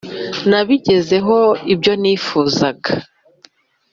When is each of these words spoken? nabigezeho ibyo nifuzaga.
nabigezeho 0.49 1.37
ibyo 1.73 1.93
nifuzaga. 2.01 2.91